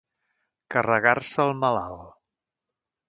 Carregar-se 0.75 1.45
el 1.49 1.53
malalt. 1.61 2.09